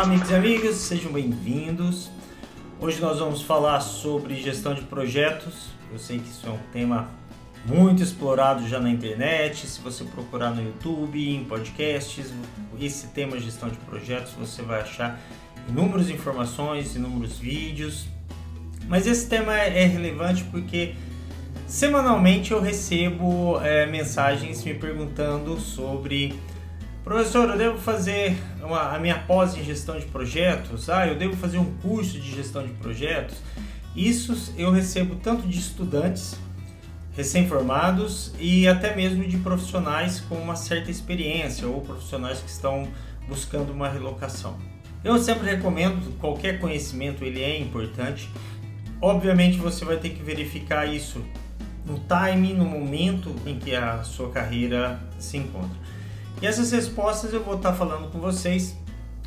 [0.00, 2.10] Olá, amigos e amigas, sejam bem-vindos.
[2.80, 5.66] Hoje nós vamos falar sobre gestão de projetos.
[5.92, 7.10] Eu sei que isso é um tema
[7.66, 9.66] muito explorado já na internet.
[9.66, 12.32] Se você procurar no YouTube, em podcasts,
[12.80, 15.20] esse tema gestão de projetos, você vai achar
[15.68, 18.06] inúmeras informações, inúmeros vídeos.
[18.88, 20.94] Mas esse tema é relevante porque
[21.66, 26.40] semanalmente eu recebo é, mensagens me perguntando sobre
[27.02, 30.90] Professor, eu devo fazer uma, a minha pós em gestão de projetos?
[30.90, 33.38] Ah, eu devo fazer um curso de gestão de projetos?
[33.96, 36.38] Isso eu recebo tanto de estudantes
[37.16, 42.86] recém-formados e até mesmo de profissionais com uma certa experiência ou profissionais que estão
[43.26, 44.58] buscando uma relocação.
[45.02, 48.28] Eu sempre recomendo, qualquer conhecimento ele é importante.
[49.00, 51.24] Obviamente você vai ter que verificar isso
[51.86, 55.78] no time, no momento em que a sua carreira se encontra.
[56.42, 58.74] E essas respostas eu vou estar falando com vocês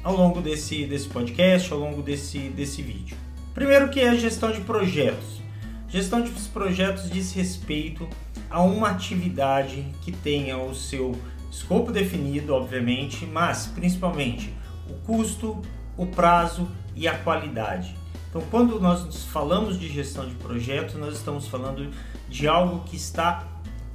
[0.03, 3.15] ao longo desse, desse podcast, ao longo desse, desse vídeo.
[3.53, 5.39] Primeiro que é a gestão de projetos.
[5.87, 8.09] Gestão de projetos diz respeito
[8.49, 11.15] a uma atividade que tenha o seu
[11.51, 14.51] escopo definido, obviamente, mas principalmente
[14.89, 15.61] o custo,
[15.95, 17.95] o prazo e a qualidade.
[18.27, 21.91] Então, quando nós falamos de gestão de projetos, nós estamos falando
[22.27, 23.52] de algo que está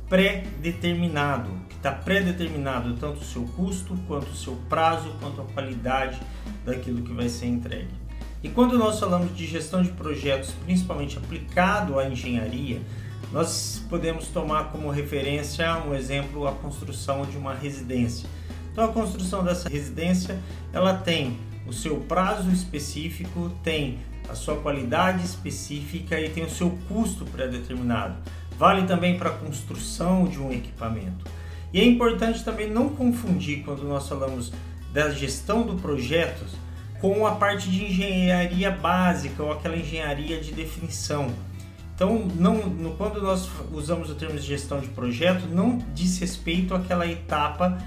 [0.08, 6.20] pré-determinado, que está pré-determinado tanto o seu custo, quanto o seu prazo, quanto a qualidade
[6.64, 7.90] daquilo que vai ser entregue.
[8.42, 12.80] E quando nós falamos de gestão de projetos, principalmente aplicado à engenharia,
[13.32, 18.28] nós podemos tomar como referência um exemplo a construção de uma residência.
[18.72, 20.38] Então a construção dessa residência,
[20.72, 21.36] ela tem
[21.66, 23.98] o seu prazo específico, tem
[24.28, 28.16] a sua qualidade específica e tem o seu custo pré-determinado.
[28.58, 31.24] Vale também para a construção de um equipamento.
[31.72, 34.52] E é importante também não confundir quando nós falamos
[34.92, 36.44] da gestão do projeto
[37.00, 41.32] com a parte de engenharia básica ou aquela engenharia de definição.
[41.94, 46.74] Então, não, no, quando nós usamos o termo de gestão de projeto, não diz respeito
[46.74, 47.78] àquela etapa,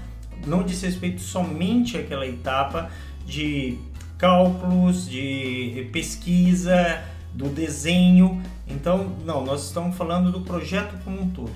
[0.46, 2.90] não diz respeito somente àquela etapa
[3.26, 3.78] de
[4.18, 7.02] cálculos, de pesquisa,
[7.34, 8.42] do desenho.
[8.66, 11.52] Então, não, nós estamos falando do projeto como um todo.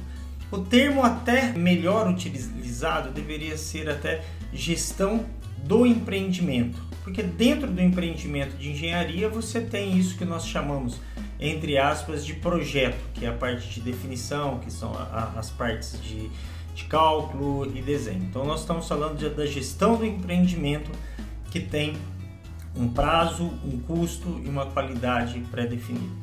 [0.51, 5.27] O termo até melhor utilizado deveria ser até gestão
[5.65, 11.01] do empreendimento, porque dentro do empreendimento de engenharia você tem isso que nós chamamos,
[11.41, 16.01] entre aspas, de projeto, que é a parte de definição, que são a, as partes
[16.01, 16.31] de,
[16.75, 18.23] de cálculo e desenho.
[18.23, 20.93] Então nós estamos falando de, da gestão do empreendimento
[21.51, 21.97] que tem
[22.77, 26.15] um prazo, um custo e uma qualidade pré-definida.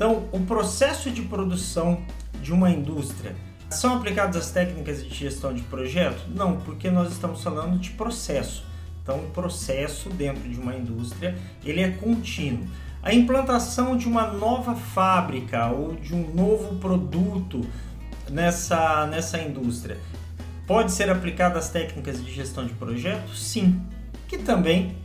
[0.00, 2.00] Então, o processo de produção
[2.40, 3.36] de uma indústria
[3.68, 6.22] são aplicadas as técnicas de gestão de projeto?
[6.34, 8.64] Não, porque nós estamos falando de processo.
[9.02, 12.66] Então, o processo dentro de uma indústria ele é contínuo.
[13.02, 17.60] A implantação de uma nova fábrica ou de um novo produto
[18.30, 19.98] nessa, nessa indústria
[20.66, 23.36] pode ser aplicada as técnicas de gestão de projeto?
[23.36, 23.82] Sim,
[24.26, 24.96] que também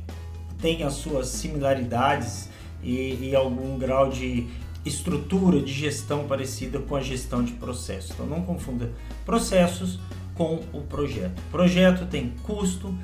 [0.62, 2.50] tem as suas similaridades
[2.82, 4.48] e, e algum grau de
[4.86, 8.12] estrutura de gestão parecida com a gestão de processos.
[8.12, 8.92] Então não confunda
[9.26, 10.00] processos
[10.36, 11.40] com o projeto.
[11.40, 12.96] O projeto tem custo,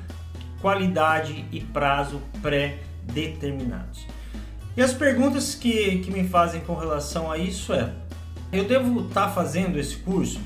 [0.60, 4.06] qualidade e prazo pré-determinados.
[4.76, 7.92] E as perguntas que, que me fazem com relação a isso é:
[8.52, 10.40] eu devo estar tá fazendo esse curso?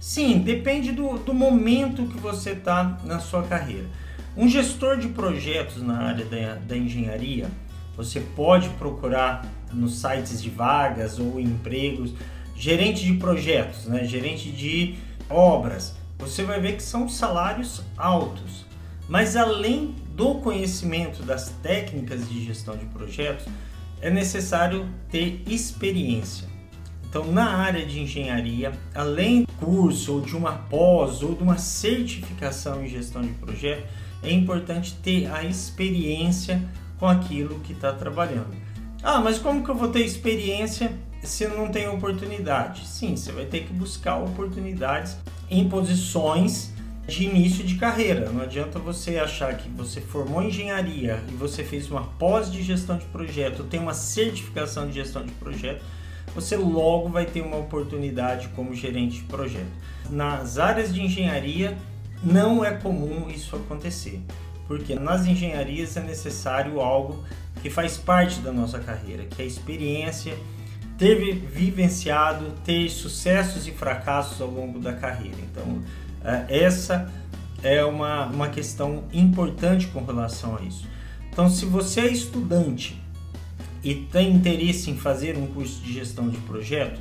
[0.00, 3.86] Sim, depende do, do momento que você está na sua carreira.
[4.36, 7.48] Um gestor de projetos na área da, da engenharia,
[7.98, 12.14] você pode procurar nos sites de vagas ou empregos,
[12.54, 14.04] gerente de projetos, né?
[14.04, 14.94] gerente de
[15.28, 15.96] obras.
[16.16, 18.64] Você vai ver que são salários altos.
[19.08, 23.46] Mas além do conhecimento das técnicas de gestão de projetos,
[24.00, 26.46] é necessário ter experiência.
[27.08, 31.58] Então, na área de engenharia, além do curso ou de uma pós ou de uma
[31.58, 33.88] certificação em gestão de projeto,
[34.22, 36.62] é importante ter a experiência
[36.98, 38.54] com aquilo que está trabalhando.
[39.02, 40.92] Ah, mas como que eu vou ter experiência
[41.22, 42.86] se eu não tenho oportunidade?
[42.86, 45.16] Sim, você vai ter que buscar oportunidades
[45.50, 46.72] em posições
[47.06, 48.30] de início de carreira.
[48.30, 52.98] Não adianta você achar que você formou engenharia e você fez uma pós de gestão
[52.98, 55.82] de projeto, tem uma certificação de gestão de projeto,
[56.34, 59.70] você logo vai ter uma oportunidade como gerente de projeto.
[60.10, 61.76] Nas áreas de engenharia,
[62.22, 64.20] não é comum isso acontecer,
[64.68, 67.24] porque nas engenharias é necessário algo
[67.62, 70.36] que faz parte da nossa carreira, que é a experiência,
[70.98, 75.38] ter vivenciado, ter sucessos e fracassos ao longo da carreira.
[75.50, 75.82] Então,
[76.22, 77.10] é, essa
[77.62, 80.86] é uma, uma questão importante com relação a isso.
[81.32, 83.00] Então, se você é estudante
[83.82, 87.00] e tem interesse em fazer um curso de gestão de projetos,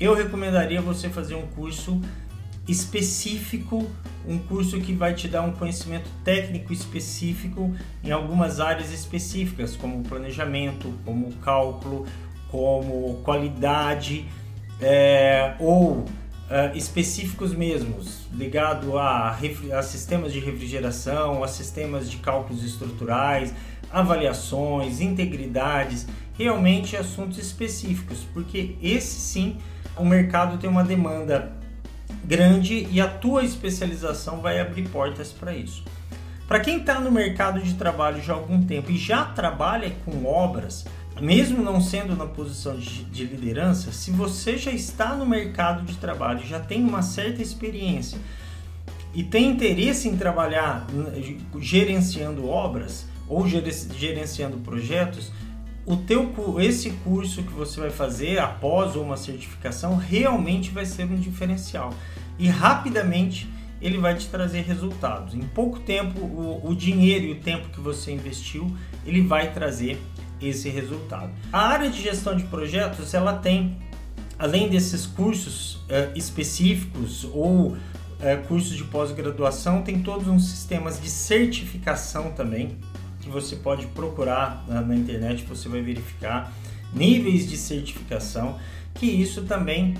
[0.00, 2.00] eu recomendaria você fazer um curso
[2.66, 3.90] específico,
[4.26, 7.74] um curso que vai te dar um conhecimento técnico específico
[8.04, 12.06] em algumas áreas específicas, como planejamento, como cálculo,
[12.50, 14.26] como qualidade,
[14.80, 16.04] é, ou
[16.48, 19.36] é, específicos mesmos, ligado a,
[19.76, 23.52] a sistemas de refrigeração, a sistemas de cálculos estruturais,
[23.90, 26.06] avaliações, integridades,
[26.36, 29.58] realmente assuntos específicos, porque esse sim
[29.96, 31.61] o mercado tem uma demanda
[32.24, 35.82] grande e a tua especialização vai abrir portas para isso.
[36.46, 40.26] Para quem está no mercado de trabalho já há algum tempo e já trabalha com
[40.26, 40.84] obras,
[41.20, 45.96] mesmo não sendo na posição de, de liderança, se você já está no mercado de
[45.96, 48.18] trabalho, já tem uma certa experiência
[49.14, 50.86] e tem interesse em trabalhar
[51.58, 55.30] gerenciando obras ou gerenciando projetos,
[55.84, 61.16] o teu esse curso que você vai fazer após uma certificação realmente vai ser um
[61.16, 61.92] diferencial
[62.38, 63.48] e rapidamente
[63.80, 65.34] ele vai te trazer resultados.
[65.34, 68.72] Em pouco tempo, o, o dinheiro e o tempo que você investiu,
[69.04, 70.00] ele vai trazer
[70.40, 71.32] esse resultado.
[71.52, 73.76] A área de gestão de projetos, ela tem,
[74.38, 77.76] além desses cursos é, específicos ou
[78.20, 82.78] é, cursos de pós-graduação, tem todos uns sistemas de certificação também
[83.32, 86.52] você pode procurar na, internet, você vai verificar
[86.92, 88.58] níveis de certificação,
[88.94, 89.96] que isso também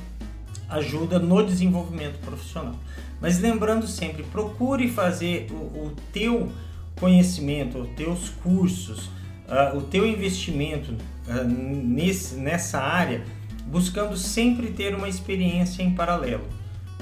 [0.68, 2.74] ajuda no desenvolvimento profissional.
[3.20, 6.52] Mas lembrando sempre, procure fazer o, o teu
[6.96, 9.06] conhecimento, os teus cursos,
[9.48, 13.24] uh, o teu investimento uh, nesse, nessa área,
[13.66, 16.44] buscando sempre ter uma experiência em paralelo.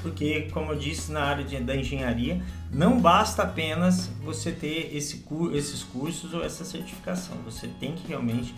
[0.01, 5.23] Porque, como eu disse na área de, da engenharia, não basta apenas você ter esse,
[5.53, 7.37] esses cursos ou essa certificação.
[7.45, 8.55] Você tem que realmente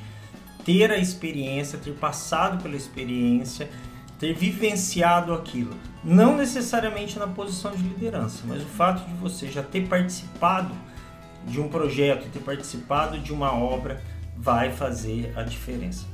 [0.66, 3.70] ter a experiência, ter passado pela experiência,
[4.18, 5.76] ter vivenciado aquilo.
[6.04, 10.74] Não necessariamente na posição de liderança, mas o fato de você já ter participado
[11.46, 14.02] de um projeto, ter participado de uma obra,
[14.38, 16.06] vai fazer a diferença.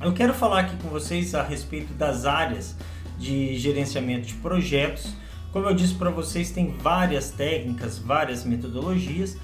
[0.00, 2.76] Eu quero falar aqui com vocês a respeito das áreas
[3.18, 5.14] de gerenciamento de projetos.
[5.52, 9.36] Como eu disse para vocês, tem várias técnicas, várias metodologias.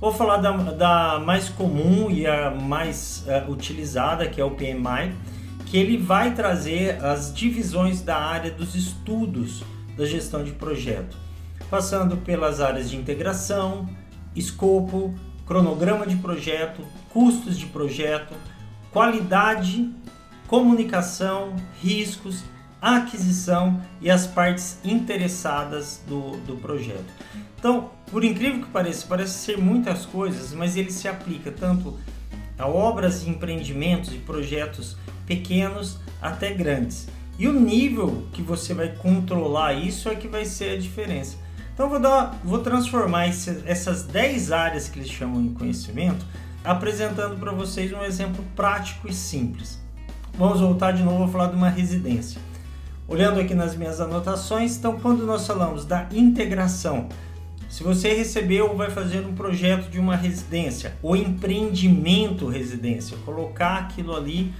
[0.00, 5.14] Vou falar da, da mais comum e a mais uh, utilizada, que é o PMI,
[5.66, 9.62] que ele vai trazer as divisões da área dos estudos
[9.96, 11.16] da gestão de projeto,
[11.70, 13.88] passando pelas áreas de integração,
[14.36, 15.14] escopo,
[15.46, 18.34] cronograma de projeto, custos de projeto,
[18.90, 19.90] qualidade,
[20.46, 22.44] comunicação, riscos,
[22.84, 27.10] aquisição e as partes interessadas do, do projeto.
[27.58, 31.98] Então, por incrível que pareça, parece ser muitas coisas, mas ele se aplica tanto
[32.58, 37.08] a obras e empreendimentos e projetos pequenos até grandes.
[37.38, 41.38] E o nível que você vai controlar isso é que vai ser a diferença.
[41.72, 46.24] Então vou, dar, vou transformar esse, essas 10 áreas que eles chamam de conhecimento,
[46.62, 49.82] apresentando para vocês um exemplo prático e simples.
[50.36, 52.40] Vamos voltar de novo a falar de uma residência.
[53.06, 57.08] Olhando aqui nas minhas anotações, então quando nós falamos da integração,
[57.68, 63.76] se você recebeu ou vai fazer um projeto de uma residência, ou empreendimento residência, colocar
[63.78, 64.52] aquilo ali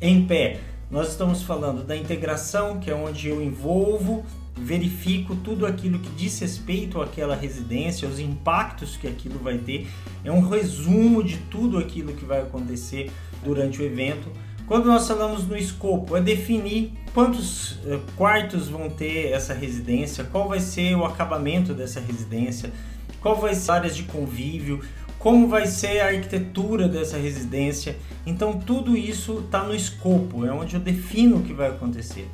[0.00, 0.60] em pé.
[0.90, 4.24] Nós estamos falando da integração, que é onde eu envolvo
[4.56, 9.86] verifico tudo aquilo que diz respeito àquela residência, os impactos que aquilo vai ter.
[10.24, 13.10] É um resumo de tudo aquilo que vai acontecer
[13.44, 14.30] durante o evento.
[14.66, 20.48] Quando nós falamos no escopo, é definir quantos eh, quartos vão ter essa residência, qual
[20.48, 22.72] vai ser o acabamento dessa residência,
[23.20, 24.80] qual vai ser áreas de convívio,
[25.20, 27.96] como vai ser a arquitetura dessa residência.
[28.26, 32.28] Então tudo isso está no escopo, é onde eu defino o que vai acontecer.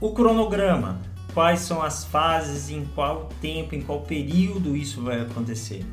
[0.00, 1.02] O cronograma,
[1.34, 5.84] quais são as fases, em qual tempo, em qual período isso vai acontecer.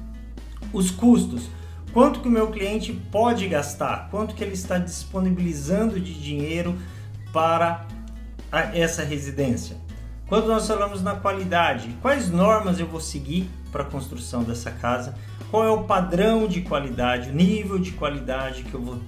[0.71, 1.49] Os custos,
[1.93, 6.77] quanto que o meu cliente pode gastar, quanto que ele está disponibilizando de dinheiro
[7.31, 7.85] para
[8.73, 9.77] essa residência.
[10.27, 15.15] Quando nós falamos na qualidade, quais normas eu vou seguir para a construção dessa casa?
[15.49, 18.99] Qual é o padrão de qualidade, o nível de qualidade que eu, vou,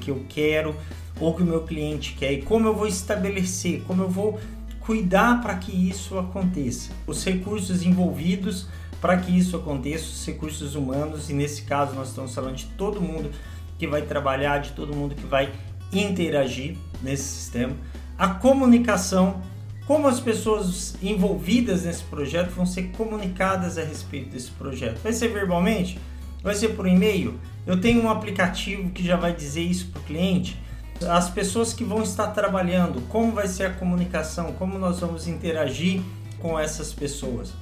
[0.00, 0.74] que eu quero
[1.20, 4.40] ou que o meu cliente quer e como eu vou estabelecer, como eu vou
[4.80, 6.90] cuidar para que isso aconteça.
[7.06, 8.66] Os recursos envolvidos
[9.00, 13.00] para que isso aconteça, os recursos humanos, e nesse caso nós estamos falando de todo
[13.00, 13.30] mundo
[13.78, 15.52] que vai trabalhar, de todo mundo que vai
[15.92, 17.74] interagir nesse sistema.
[18.18, 19.40] A comunicação,
[19.86, 25.00] como as pessoas envolvidas nesse projeto vão ser comunicadas a respeito desse projeto.
[25.02, 25.98] Vai ser verbalmente?
[26.42, 27.40] Vai ser por e-mail?
[27.66, 30.60] Eu tenho um aplicativo que já vai dizer isso para o cliente.
[31.08, 36.02] As pessoas que vão estar trabalhando, como vai ser a comunicação, como nós vamos interagir
[36.38, 37.52] com essas pessoas.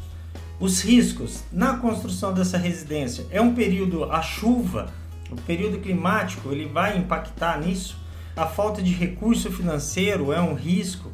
[0.60, 4.92] Os riscos na construção dessa residência é um período a chuva,
[5.30, 7.96] o período climático, ele vai impactar nisso.
[8.36, 11.12] A falta de recurso financeiro é um risco.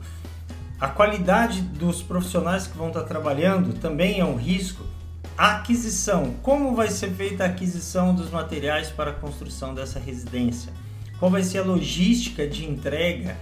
[0.81, 4.83] A qualidade dos profissionais que vão estar trabalhando também é um risco.
[5.37, 10.73] A aquisição, como vai ser feita a aquisição dos materiais para a construção dessa residência?
[11.19, 13.37] Qual vai ser a logística de entrega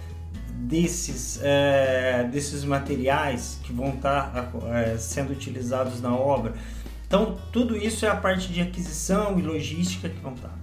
[0.63, 6.55] desses, é, desses materiais que vão estar é, sendo utilizados na obra?
[7.07, 10.57] Então, tudo isso é a parte de aquisição e logística que vão estar.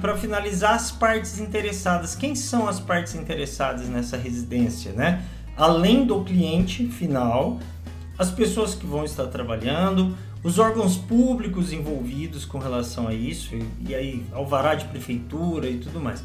[0.00, 2.14] Para finalizar, as partes interessadas.
[2.14, 5.22] Quem são as partes interessadas nessa residência, né?
[5.56, 7.60] Além do cliente final,
[8.18, 13.66] as pessoas que vão estar trabalhando, os órgãos públicos envolvidos com relação a isso, e,
[13.88, 16.22] e aí alvará de prefeitura e tudo mais.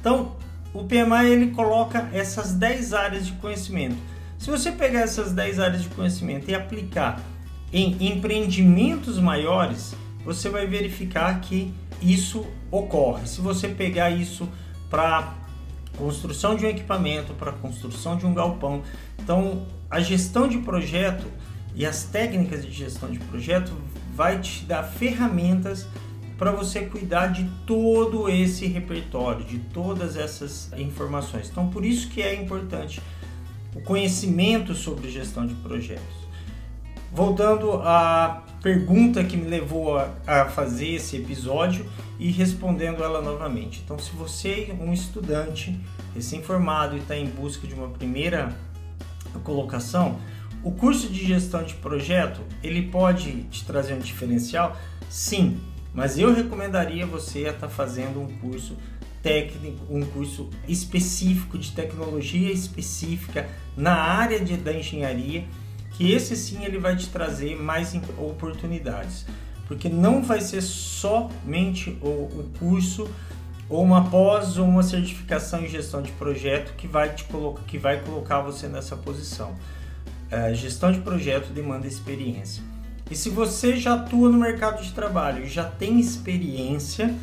[0.00, 0.36] Então,
[0.72, 3.96] o PMI ele coloca essas 10 áreas de conhecimento.
[4.38, 7.20] Se você pegar essas 10 áreas de conhecimento e aplicar
[7.72, 13.26] em empreendimentos maiores, você vai verificar que isso ocorre.
[13.26, 14.48] Se você pegar isso
[14.90, 15.34] para
[15.96, 18.82] construção de um equipamento, para construção de um galpão,
[19.18, 21.26] então a gestão de projeto
[21.74, 23.72] e as técnicas de gestão de projeto
[24.14, 25.86] vai te dar ferramentas
[26.42, 31.48] para você cuidar de todo esse repertório, de todas essas informações.
[31.48, 33.00] Então, por isso que é importante
[33.76, 36.16] o conhecimento sobre gestão de projetos.
[37.12, 43.80] Voltando à pergunta que me levou a, a fazer esse episódio e respondendo ela novamente.
[43.84, 45.78] Então, se você é um estudante
[46.12, 48.52] recém-formado e está em busca de uma primeira
[49.44, 50.18] colocação,
[50.64, 54.76] o curso de gestão de projeto, ele pode te trazer um diferencial?
[55.08, 55.60] Sim,
[55.94, 58.76] mas eu recomendaria você estar tá fazendo um curso
[59.22, 65.44] técnico, um curso específico de tecnologia específica na área de, da engenharia,
[65.92, 69.24] que esse sim ele vai te trazer mais oportunidades,
[69.68, 73.08] porque não vai ser somente o, o curso
[73.68, 77.78] ou uma pós ou uma certificação em gestão de projeto que vai te colocar, que
[77.78, 79.54] vai colocar você nessa posição.
[80.30, 82.71] A gestão de projeto demanda experiência.
[83.12, 87.14] E se você já atua no mercado de trabalho e já tem experiência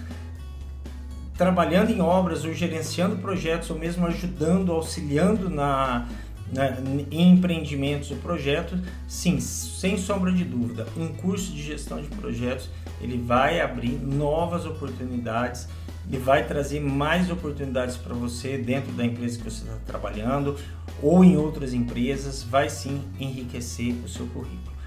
[1.36, 6.08] trabalhando em obras ou gerenciando projetos ou mesmo ajudando, auxiliando na,
[6.54, 6.78] na,
[7.10, 12.70] em empreendimentos ou projetos, sim, sem sombra de dúvida, um curso de gestão de projetos
[13.02, 15.68] ele vai abrir novas oportunidades
[16.08, 20.56] e vai trazer mais oportunidades para você dentro da empresa que você está trabalhando
[21.02, 24.79] ou em outras empresas, vai sim enriquecer o seu currículo.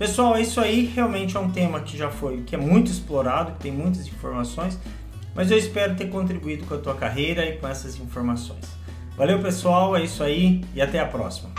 [0.00, 0.86] Pessoal, é isso aí.
[0.86, 4.80] Realmente é um tema que já foi, que é muito explorado, que tem muitas informações,
[5.34, 8.64] mas eu espero ter contribuído com a tua carreira e com essas informações.
[9.14, 9.94] Valeu, pessoal.
[9.94, 11.50] É isso aí e até a próxima.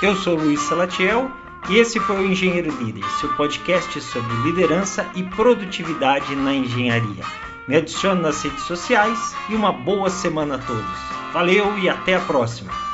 [0.00, 1.30] Eu sou Luiz Salatiel
[1.68, 7.24] e esse foi o Engenheiro Líder, seu podcast sobre liderança e produtividade na engenharia.
[7.68, 10.98] Me adicione nas redes sociais e uma boa semana a todos.
[11.32, 12.89] Valeu e até a próxima!